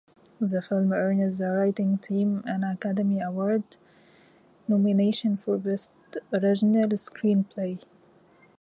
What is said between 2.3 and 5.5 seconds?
an Academy Award nomination